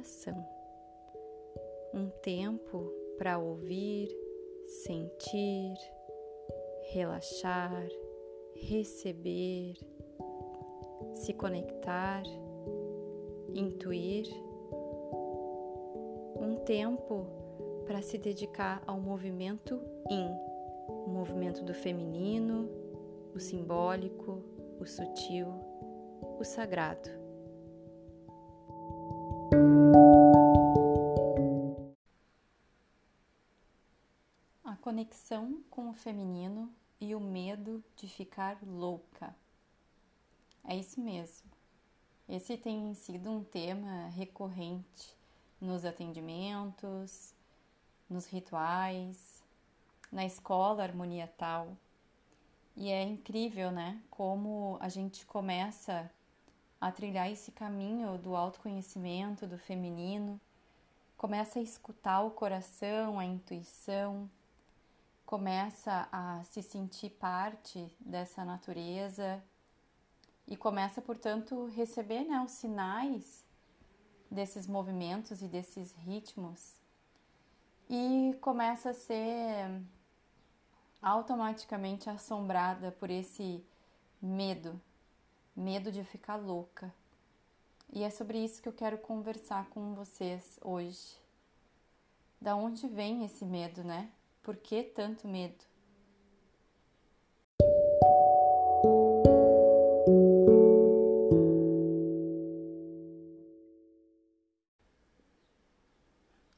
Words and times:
coração. 0.00 0.46
Um 1.92 2.08
tempo 2.22 2.90
para 3.18 3.38
ouvir, 3.38 4.08
sentir, 4.84 5.74
relaxar, 6.92 7.86
receber, 8.54 9.74
se 11.14 11.34
conectar, 11.34 12.22
intuir. 13.54 14.26
Um 16.40 16.56
tempo 16.64 17.26
para 17.86 18.00
se 18.00 18.16
dedicar 18.16 18.82
ao 18.86 18.98
movimento 18.98 19.82
IN, 20.08 20.30
o 20.88 21.10
movimento 21.10 21.62
do 21.62 21.74
feminino, 21.74 22.70
o 23.34 23.38
simbólico, 23.38 24.42
o 24.78 24.86
sutil, 24.86 25.48
o 26.38 26.44
sagrado. 26.44 27.19
Conexão 35.00 35.62
com 35.70 35.88
o 35.88 35.94
feminino 35.94 36.70
e 37.00 37.14
o 37.14 37.20
medo 37.20 37.82
de 37.96 38.06
ficar 38.06 38.58
louca. 38.62 39.34
É 40.62 40.76
isso 40.76 41.00
mesmo. 41.00 41.50
Esse 42.28 42.58
tem 42.58 42.92
sido 42.92 43.30
um 43.30 43.42
tema 43.42 44.08
recorrente 44.08 45.16
nos 45.58 45.86
atendimentos, 45.86 47.32
nos 48.10 48.26
rituais, 48.26 49.42
na 50.12 50.26
escola 50.26 50.82
Harmonia 50.82 51.32
Tal. 51.38 51.74
E 52.76 52.90
é 52.90 53.02
incrível, 53.02 53.70
né? 53.70 54.02
Como 54.10 54.76
a 54.80 54.90
gente 54.90 55.24
começa 55.24 56.10
a 56.78 56.92
trilhar 56.92 57.30
esse 57.30 57.50
caminho 57.52 58.18
do 58.18 58.36
autoconhecimento, 58.36 59.46
do 59.46 59.56
feminino, 59.56 60.38
começa 61.16 61.58
a 61.58 61.62
escutar 61.62 62.20
o 62.20 62.30
coração, 62.30 63.18
a 63.18 63.24
intuição, 63.24 64.28
começa 65.30 66.08
a 66.10 66.42
se 66.42 66.60
sentir 66.60 67.10
parte 67.10 67.88
dessa 68.00 68.44
natureza 68.44 69.40
e 70.44 70.56
começa, 70.56 71.00
portanto, 71.00 71.66
receber 71.66 72.24
né, 72.24 72.42
os 72.44 72.50
sinais 72.50 73.44
desses 74.28 74.66
movimentos 74.66 75.40
e 75.40 75.46
desses 75.46 75.92
ritmos 75.92 76.74
e 77.88 78.36
começa 78.40 78.90
a 78.90 78.94
ser 78.94 79.80
automaticamente 81.00 82.10
assombrada 82.10 82.90
por 82.90 83.08
esse 83.08 83.64
medo, 84.20 84.80
medo 85.54 85.92
de 85.92 86.02
ficar 86.02 86.34
louca. 86.34 86.92
E 87.92 88.02
é 88.02 88.10
sobre 88.10 88.44
isso 88.44 88.60
que 88.60 88.68
eu 88.68 88.72
quero 88.72 88.98
conversar 88.98 89.66
com 89.66 89.94
vocês 89.94 90.58
hoje. 90.60 91.16
Da 92.40 92.56
onde 92.56 92.88
vem 92.88 93.24
esse 93.24 93.44
medo, 93.44 93.84
né? 93.84 94.10
Por 94.42 94.56
que 94.56 94.82
tanto 94.82 95.28
medo? 95.28 95.70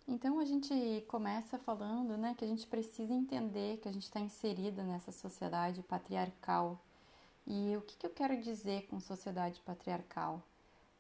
Então 0.07 0.39
a 0.39 0.45
gente 0.45 1.05
começa 1.09 1.59
falando, 1.59 2.17
né, 2.17 2.35
que 2.39 2.45
a 2.45 2.49
gente 2.49 2.67
precisa 2.67 3.13
entender 3.13 3.79
que 3.79 3.89
a 3.89 3.93
gente 3.93 4.05
está 4.05 4.21
inserida 4.21 4.85
nessa 4.85 5.11
sociedade 5.11 5.83
patriarcal. 5.83 6.79
E 7.45 7.77
o 7.77 7.81
que, 7.81 7.97
que 7.97 8.07
eu 8.07 8.11
quero 8.11 8.41
dizer 8.41 8.87
com 8.87 9.01
sociedade 9.01 9.61
patriarcal? 9.63 10.41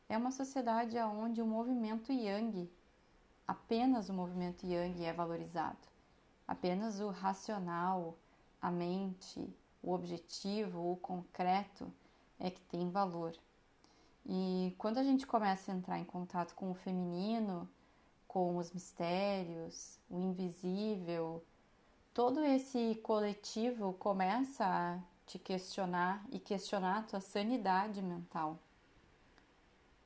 É 0.08 0.18
uma 0.18 0.32
sociedade 0.32 0.98
onde 0.98 1.40
o 1.40 1.46
movimento 1.46 2.10
yang, 2.12 2.68
apenas 3.46 4.08
o 4.08 4.12
movimento 4.12 4.66
yang 4.66 5.04
é 5.04 5.12
valorizado. 5.12 5.91
Apenas 6.46 7.00
o 7.00 7.08
racional, 7.08 8.16
a 8.60 8.70
mente, 8.70 9.48
o 9.82 9.92
objetivo, 9.92 10.92
o 10.92 10.96
concreto 10.96 11.92
é 12.38 12.50
que 12.50 12.60
tem 12.62 12.90
valor. 12.90 13.34
E 14.24 14.74
quando 14.78 14.98
a 14.98 15.02
gente 15.02 15.26
começa 15.26 15.72
a 15.72 15.74
entrar 15.74 15.98
em 15.98 16.04
contato 16.04 16.54
com 16.54 16.70
o 16.70 16.74
feminino, 16.74 17.68
com 18.28 18.56
os 18.56 18.70
mistérios, 18.70 19.98
o 20.08 20.18
invisível, 20.18 21.44
todo 22.14 22.44
esse 22.44 22.94
coletivo 23.02 23.92
começa 23.94 24.64
a 24.64 24.98
te 25.26 25.38
questionar 25.38 26.24
e 26.30 26.38
questionar 26.38 26.98
a 26.98 27.02
tua 27.02 27.20
sanidade 27.20 28.00
mental. 28.00 28.58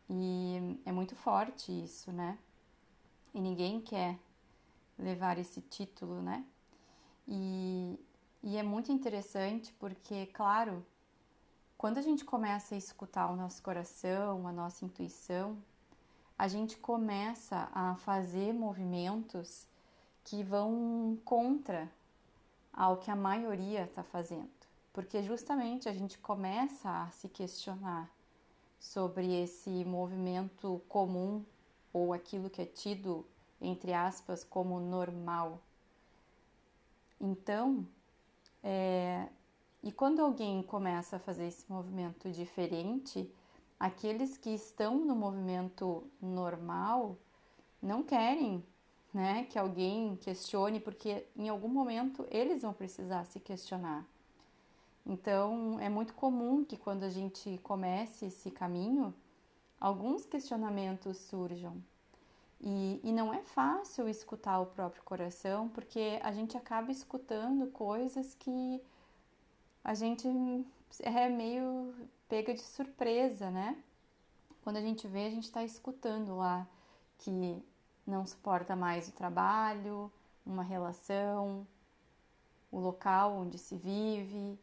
E 0.09 0.81
é 0.85 0.93
muito 0.93 1.15
forte 1.17 1.73
isso, 1.73 2.13
né? 2.13 2.39
E 3.35 3.41
ninguém 3.41 3.81
quer 3.81 4.19
levar 4.99 5.39
esse 5.39 5.61
título, 5.61 6.23
né? 6.23 6.45
E, 7.27 7.99
e 8.43 8.57
é 8.57 8.63
muito 8.63 8.93
interessante 8.93 9.73
porque, 9.79 10.27
claro, 10.27 10.85
quando 11.77 11.99
a 11.99 12.03
gente 12.03 12.25
começa 12.25 12.75
a 12.75 12.79
escutar 12.79 13.31
o 13.31 13.37
nosso 13.37 13.63
coração, 13.63 14.47
a 14.47 14.53
nossa 14.53 14.85
intuição, 14.85 15.59
a 16.39 16.49
gente 16.49 16.77
começa 16.77 17.69
a 17.73 17.97
fazer 17.97 18.53
movimentos 18.53 19.67
que 20.25 20.43
vão 20.43 21.19
contra 21.25 21.91
ao 22.73 22.99
que 22.99 23.11
a 23.11 23.17
maioria 23.17 23.85
está 23.85 24.03
fazendo, 24.03 24.51
porque 24.93 25.23
justamente 25.23 25.89
a 25.89 25.93
gente 25.93 26.19
começa 26.19 26.91
a 26.91 27.11
se 27.11 27.29
questionar 27.29 28.11
sobre 28.79 29.43
esse 29.43 29.85
movimento 29.85 30.83
comum 30.89 31.45
ou 31.93 32.13
aquilo 32.13 32.51
que 32.51 32.61
é 32.61 32.67
tido, 32.67 33.25
entre 33.61 33.93
aspas, 33.93 34.45
como 34.45 34.81
normal. 34.81 35.61
Então, 37.21 37.87
é, 38.63 39.29
e 39.83 39.93
quando 39.93 40.21
alguém 40.21 40.63
começa 40.63 41.17
a 41.17 41.21
fazer 41.21 41.47
esse 41.47 41.71
movimento 41.71 42.31
diferente, 42.31 43.31
aqueles 43.79 44.37
que 44.37 44.51
estão 44.51 44.99
no 45.05 45.15
movimento 45.15 46.05
normal 46.21 47.17
não 47.81 48.03
querem 48.03 48.65
né, 49.15 49.45
que 49.45 49.59
alguém 49.59 50.17
questione, 50.17 50.81
porque 50.81 51.27
em 51.37 51.49
algum 51.49 51.69
momento 51.69 52.27
eles 52.31 52.63
vão 52.63 52.73
precisar 52.73 53.25
se 53.25 53.41
questionar. 53.41 54.05
Então, 55.07 55.79
é 55.81 55.89
muito 55.89 56.13
comum 56.15 56.65
que 56.65 56.77
quando 56.77 57.05
a 57.05 57.09
gente 57.09 57.59
comece 57.63 58.27
esse 58.27 58.51
caminho, 58.51 59.15
alguns 59.81 60.27
questionamentos 60.27 61.17
surjam. 61.17 61.81
E, 62.69 63.01
e 63.05 63.13
não 63.13 63.33
é 63.33 63.43
fácil 63.45 64.09
escutar 64.09 64.59
o 64.59 64.67
próprio 64.67 65.01
coração, 65.05 65.69
porque 65.69 66.19
a 66.21 66.33
gente 66.33 66.57
acaba 66.57 66.91
escutando 66.91 67.71
coisas 67.71 68.35
que 68.35 68.83
a 69.85 69.95
gente 69.95 70.27
é 71.01 71.29
meio 71.29 71.95
pega 72.29 72.53
de 72.53 72.61
surpresa, 72.61 73.53
né? 73.53 73.81
Quando 74.65 74.79
a 74.79 74.81
gente 74.81 75.07
vê, 75.07 75.27
a 75.27 75.31
gente 75.31 75.45
está 75.45 75.63
escutando 75.63 76.37
lá 76.37 76.67
que 77.19 77.63
não 78.05 78.27
suporta 78.27 78.75
mais 78.75 79.09
o 79.09 79.13
trabalho, 79.13 80.11
uma 80.45 80.65
relação, 80.65 81.65
o 82.73 82.81
local 82.81 83.37
onde 83.37 83.59
se 83.59 83.77
vive. 83.77 84.59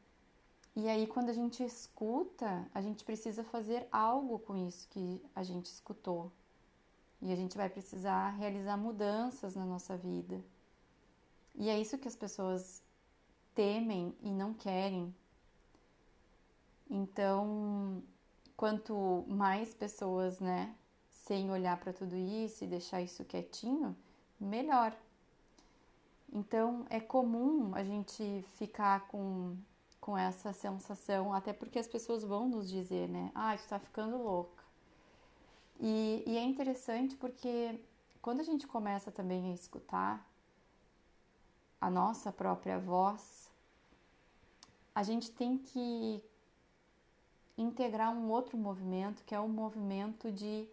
E 0.76 0.90
aí, 0.90 1.08
quando 1.08 1.30
a 1.30 1.34
gente 1.34 1.64
escuta, 1.64 2.68
a 2.74 2.82
gente 2.82 3.06
precisa 3.06 3.46
fazer 3.46 3.88
algo 3.90 4.40
com 4.40 4.58
isso 4.68 4.90
que 4.90 5.22
a 5.34 5.42
gente 5.42 5.68
escutou. 5.68 6.30
E 7.24 7.32
a 7.32 7.36
gente 7.36 7.58
vai 7.58 7.70
precisar 7.70 8.30
realizar 8.32 8.78
mudanças 8.78 9.56
na 9.56 9.66
nossa 9.66 9.98
vida. 9.98 10.40
E 11.56 11.70
é 11.70 11.80
isso 11.80 11.98
que 11.98 12.08
as 12.08 12.16
pessoas 12.16 12.84
temem 13.56 14.16
e 14.22 14.32
não 14.32 14.54
querem 14.54 15.14
então, 16.90 18.04
quanto 18.56 19.26
mais 19.28 19.74
pessoas, 19.74 20.40
né, 20.40 20.76
sem 21.10 21.50
olhar 21.50 21.76
para 21.80 21.92
tudo 21.92 22.16
isso 22.16 22.64
e 22.64 22.68
deixar 22.68 23.02
isso 23.02 23.26
quietinho, 23.26 23.96
melhor. 24.40 24.96
Então, 26.32 26.86
é 26.92 27.00
comum 27.00 27.74
a 27.74 27.84
gente 27.84 28.44
ficar 28.58 29.08
com, 29.08 29.58
com 30.00 30.18
essa 30.18 30.54
sensação, 30.54 31.34
até 31.34 31.54
porque 31.54 31.80
as 31.80 31.88
pessoas 31.88 32.24
vão 32.24 32.48
nos 32.48 32.70
dizer, 32.70 33.08
né, 33.10 33.32
ah, 33.34 33.58
tu 33.58 33.68
tá 33.68 33.80
ficando 33.80 34.18
louca. 34.18 34.63
E, 35.80 36.24
e 36.26 36.38
é 36.38 36.44
interessante 36.44 37.16
porque 37.16 37.80
quando 38.22 38.40
a 38.40 38.44
gente 38.44 38.66
começa 38.66 39.12
também 39.12 39.52
a 39.52 39.54
escutar 39.54 40.26
a 41.82 41.90
nossa 41.90 42.32
própria 42.32 42.80
voz, 42.80 43.52
a 44.96 45.04
gente 45.04 45.32
tem 45.32 45.58
que 45.58 46.24
integrar 47.58 48.12
um 48.12 48.30
outro 48.30 48.58
movimento, 48.58 49.24
que 49.24 49.36
é 49.36 49.40
o 49.40 49.50
movimento 49.50 50.32
de, 50.32 50.68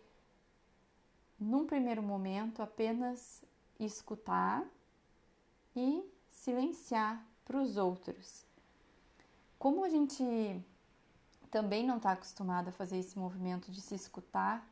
num 1.39 1.67
primeiro 1.67 2.03
momento, 2.03 2.63
apenas 2.63 3.43
escutar 3.79 4.65
e 5.75 6.05
silenciar 6.31 7.25
para 7.45 7.61
os 7.61 7.77
outros. 7.77 8.45
Como 9.59 9.85
a 9.85 9.89
gente 9.89 10.25
também 11.51 11.85
não 11.85 11.97
está 11.97 12.13
acostumado 12.13 12.69
a 12.69 12.73
fazer 12.73 12.99
esse 12.99 13.19
movimento 13.19 13.71
de 13.71 13.81
se 13.81 13.95
escutar, 13.95 14.67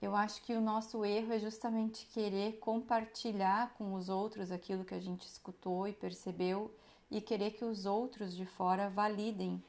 eu 0.00 0.16
acho 0.16 0.42
que 0.42 0.54
o 0.54 0.60
nosso 0.60 1.04
erro 1.04 1.32
é 1.32 1.38
justamente 1.38 2.06
querer 2.06 2.58
compartilhar 2.58 3.74
com 3.76 3.94
os 3.94 4.08
outros 4.08 4.50
aquilo 4.50 4.84
que 4.84 4.94
a 4.94 5.00
gente 5.00 5.26
escutou 5.26 5.86
e 5.86 5.92
percebeu 5.92 6.74
e 7.10 7.20
querer 7.20 7.50
que 7.50 7.64
os 7.64 7.84
outros 7.84 8.34
de 8.34 8.46
fora 8.46 8.88
validem 8.88 9.62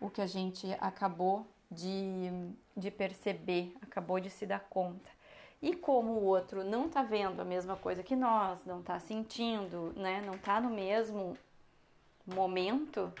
o 0.00 0.08
que 0.08 0.20
a 0.20 0.26
gente 0.26 0.66
acabou 0.80 1.46
de, 1.70 2.30
de 2.76 2.90
perceber, 2.90 3.76
acabou 3.82 4.18
de 4.20 4.30
se 4.30 4.46
dar 4.46 4.60
conta. 4.60 5.10
E 5.60 5.76
como 5.76 6.12
o 6.12 6.24
outro 6.24 6.64
não 6.64 6.86
está 6.86 7.02
vendo 7.02 7.40
a 7.40 7.44
mesma 7.44 7.76
coisa 7.76 8.02
que 8.02 8.16
nós, 8.16 8.64
não 8.64 8.80
está 8.80 8.98
sentindo, 8.98 9.92
né, 9.96 10.20
não 10.22 10.34
está 10.34 10.60
no 10.60 10.70
mesmo 10.70 11.36
momento, 12.26 13.12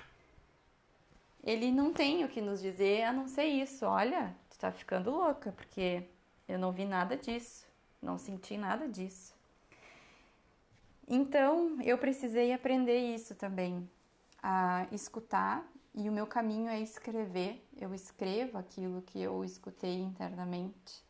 ele 1.44 1.70
não 1.70 1.92
tem 1.92 2.24
o 2.24 2.28
que 2.28 2.40
nos 2.40 2.60
dizer 2.60 3.02
a 3.04 3.12
não 3.12 3.28
ser 3.28 3.44
isso. 3.44 3.84
Olha, 3.86 4.34
tu 4.50 4.58
tá 4.58 4.72
ficando 4.72 5.10
louca, 5.10 5.52
porque 5.52 6.04
eu 6.52 6.58
não 6.58 6.72
vi 6.72 6.84
nada 6.84 7.16
disso, 7.16 7.66
não 8.00 8.18
senti 8.18 8.56
nada 8.56 8.88
disso. 8.88 9.34
Então, 11.08 11.80
eu 11.82 11.98
precisei 11.98 12.52
aprender 12.52 12.98
isso 13.14 13.34
também, 13.34 13.88
a 14.42 14.86
escutar, 14.92 15.66
e 15.94 16.08
o 16.08 16.12
meu 16.12 16.26
caminho 16.26 16.68
é 16.68 16.80
escrever. 16.80 17.62
Eu 17.76 17.94
escrevo 17.94 18.56
aquilo 18.56 19.02
que 19.02 19.20
eu 19.20 19.44
escutei 19.44 20.00
internamente, 20.00 21.02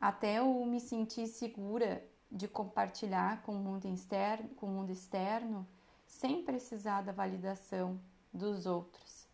até 0.00 0.38
eu 0.38 0.64
me 0.64 0.80
sentir 0.80 1.26
segura 1.26 2.02
de 2.30 2.46
compartilhar 2.46 3.42
com 3.42 3.52
o 3.52 3.58
mundo 3.58 3.86
externo, 3.86 4.48
com 4.50 4.66
o 4.66 4.70
mundo 4.70 4.90
externo 4.90 5.66
sem 6.06 6.42
precisar 6.42 7.02
da 7.02 7.12
validação 7.12 8.00
dos 8.32 8.66
outros, 8.66 9.26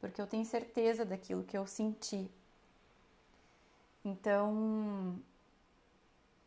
porque 0.00 0.20
eu 0.20 0.26
tenho 0.26 0.44
certeza 0.44 1.04
daquilo 1.04 1.44
que 1.44 1.56
eu 1.56 1.66
senti. 1.66 2.30
Então, 4.04 5.18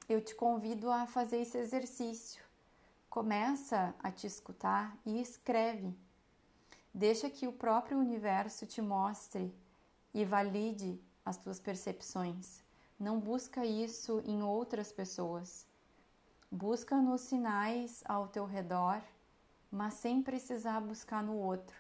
eu 0.10 0.22
te 0.22 0.34
convido 0.36 0.92
a 0.92 1.06
fazer 1.06 1.38
esse 1.38 1.58
exercício. 1.58 2.44
Começa 3.10 3.94
a 4.02 4.12
te 4.12 4.26
escutar 4.26 4.98
e 5.06 5.22
escreve. 5.22 5.96
Deixa 6.94 7.30
que 7.30 7.48
o 7.48 7.54
próprio 7.54 7.98
universo 7.98 8.66
te 8.66 8.82
mostre 8.82 9.54
e 10.14 10.26
valide 10.26 11.00
as 11.26 11.38
tuas 11.38 11.60
percepções. 11.60 12.64
Não 13.00 13.20
busca 13.20 13.66
isso 13.66 14.22
em 14.26 14.42
outras 14.44 14.92
pessoas. 14.92 15.68
Busca 16.52 16.98
nos 16.98 17.22
sinais 17.22 18.04
ao 18.06 18.28
teu 18.28 18.46
redor 18.46 19.02
mas 19.74 19.96
sem 19.96 20.22
precisar 20.22 20.80
buscar 20.80 21.24
no 21.24 21.36
outro. 21.36 21.76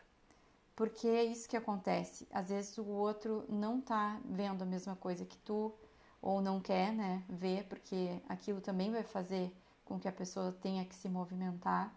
Porque 0.75 1.07
é 1.07 1.23
isso 1.23 1.47
que 1.47 1.57
acontece. 1.57 2.27
Às 2.31 2.49
vezes 2.49 2.77
o 2.77 2.85
outro 2.85 3.45
não 3.47 3.79
tá 3.79 4.19
vendo 4.25 4.63
a 4.63 4.65
mesma 4.65 4.95
coisa 4.95 5.25
que 5.25 5.37
tu, 5.37 5.73
ou 6.21 6.41
não 6.41 6.59
quer, 6.59 6.93
né, 6.93 7.23
ver, 7.29 7.65
porque 7.67 8.21
aquilo 8.27 8.61
também 8.61 8.91
vai 8.91 9.03
fazer 9.03 9.53
com 9.85 9.99
que 9.99 10.07
a 10.07 10.11
pessoa 10.11 10.51
tenha 10.61 10.85
que 10.85 10.95
se 10.95 11.09
movimentar. 11.09 11.93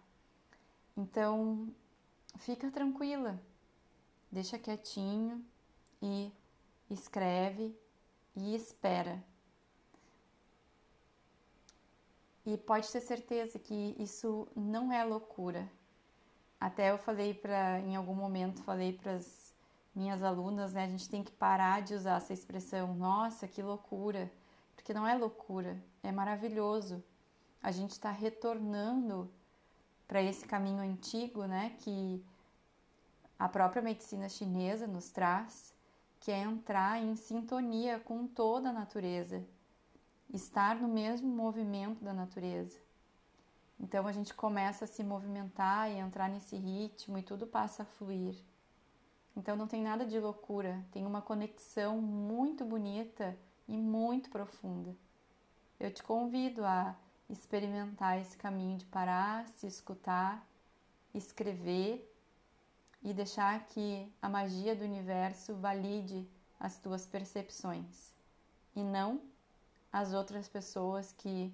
Então, 0.95 1.73
fica 2.37 2.69
tranquila. 2.69 3.39
Deixa 4.31 4.59
quietinho 4.59 5.43
e 6.01 6.31
escreve 6.89 7.75
e 8.35 8.53
espera. 8.53 9.23
E 12.45 12.57
pode 12.57 12.89
ter 12.91 13.01
certeza 13.01 13.57
que 13.57 13.95
isso 13.97 14.47
não 14.55 14.91
é 14.91 15.03
loucura, 15.03 15.69
até 16.59 16.91
eu 16.91 16.97
falei 16.97 17.33
para, 17.33 17.79
em 17.81 17.95
algum 17.95 18.15
momento, 18.15 18.63
falei 18.63 18.93
para 18.93 19.13
as 19.13 19.53
minhas 19.93 20.23
alunas, 20.23 20.73
né? 20.73 20.85
A 20.85 20.87
gente 20.87 21.09
tem 21.09 21.23
que 21.23 21.31
parar 21.31 21.81
de 21.81 21.93
usar 21.93 22.17
essa 22.17 22.33
expressão, 22.33 22.93
nossa, 22.95 23.47
que 23.47 23.61
loucura, 23.61 24.31
porque 24.75 24.93
não 24.93 25.07
é 25.07 25.15
loucura, 25.15 25.77
é 26.03 26.11
maravilhoso. 26.11 27.03
A 27.61 27.71
gente 27.71 27.91
está 27.91 28.11
retornando 28.11 29.31
para 30.07 30.21
esse 30.21 30.45
caminho 30.47 30.79
antigo, 30.79 31.45
né? 31.45 31.75
Que 31.79 32.23
a 33.37 33.47
própria 33.47 33.81
medicina 33.81 34.29
chinesa 34.29 34.87
nos 34.87 35.09
traz, 35.09 35.73
que 36.19 36.31
é 36.31 36.39
entrar 36.39 37.01
em 37.01 37.15
sintonia 37.15 37.99
com 37.99 38.27
toda 38.27 38.69
a 38.69 38.73
natureza, 38.73 39.45
estar 40.33 40.75
no 40.75 40.87
mesmo 40.87 41.27
movimento 41.27 42.03
da 42.03 42.13
natureza. 42.13 42.86
Então 43.79 44.07
a 44.07 44.11
gente 44.11 44.33
começa 44.33 44.85
a 44.85 44.87
se 44.87 45.03
movimentar 45.03 45.89
e 45.91 45.97
entrar 45.97 46.29
nesse 46.29 46.55
ritmo 46.55 47.17
e 47.17 47.23
tudo 47.23 47.45
passa 47.45 47.83
a 47.83 47.85
fluir. 47.85 48.35
Então 49.35 49.55
não 49.55 49.67
tem 49.67 49.83
nada 49.83 50.05
de 50.05 50.19
loucura, 50.19 50.83
tem 50.91 51.05
uma 51.05 51.21
conexão 51.21 52.01
muito 52.01 52.65
bonita 52.65 53.37
e 53.67 53.77
muito 53.77 54.29
profunda. 54.29 54.95
Eu 55.79 55.93
te 55.93 56.01
convido 56.01 56.65
a 56.65 56.95
experimentar 57.29 58.19
esse 58.19 58.35
caminho 58.35 58.77
de 58.77 58.85
parar, 58.85 59.47
se 59.49 59.67
escutar, 59.67 60.43
escrever 61.13 62.11
e 63.03 63.13
deixar 63.13 63.63
que 63.67 64.11
a 64.21 64.27
magia 64.27 64.75
do 64.75 64.83
universo 64.83 65.55
valide 65.55 66.27
as 66.59 66.77
tuas 66.77 67.05
percepções 67.05 68.11
e 68.75 68.83
não 68.83 69.21
as 69.93 70.13
outras 70.13 70.47
pessoas 70.47 71.13
que 71.13 71.53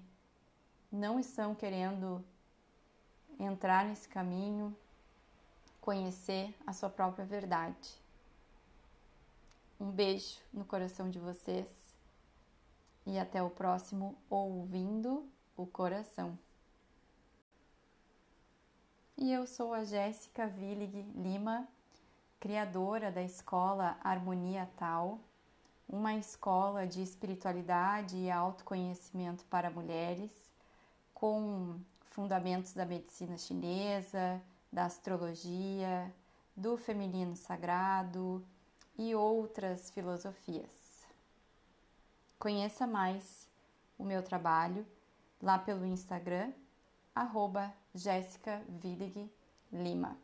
não 0.94 1.18
estão 1.18 1.56
querendo 1.56 2.24
entrar 3.38 3.84
nesse 3.84 4.08
caminho, 4.08 4.74
conhecer 5.80 6.54
a 6.64 6.72
sua 6.72 6.88
própria 6.88 7.24
verdade. 7.24 7.90
Um 9.80 9.90
beijo 9.90 10.38
no 10.52 10.64
coração 10.64 11.10
de 11.10 11.18
vocês 11.18 11.68
e 13.04 13.18
até 13.18 13.42
o 13.42 13.50
próximo 13.50 14.16
Ouvindo 14.30 15.28
o 15.56 15.66
Coração. 15.66 16.38
E 19.16 19.32
eu 19.32 19.48
sou 19.48 19.74
a 19.74 19.84
Jéssica 19.84 20.44
Willig 20.44 21.02
Lima, 21.16 21.66
criadora 22.38 23.10
da 23.10 23.22
escola 23.22 23.98
Harmonia 24.00 24.70
Tal, 24.76 25.18
uma 25.88 26.14
escola 26.14 26.86
de 26.86 27.02
espiritualidade 27.02 28.16
e 28.16 28.30
autoconhecimento 28.30 29.44
para 29.46 29.70
mulheres 29.70 30.43
com 31.14 31.80
fundamentos 32.10 32.74
da 32.74 32.84
medicina 32.84 33.38
chinesa, 33.38 34.42
da 34.70 34.84
astrologia, 34.84 36.12
do 36.56 36.76
feminino 36.76 37.34
sagrado 37.36 38.44
e 38.98 39.14
outras 39.14 39.90
filosofias. 39.90 41.06
Conheça 42.38 42.86
mais 42.86 43.48
o 43.96 44.04
meu 44.04 44.22
trabalho 44.22 44.86
lá 45.40 45.58
pelo 45.58 45.86
Instagram, 45.86 46.52
arroba 47.14 47.72
Lima. 49.72 50.18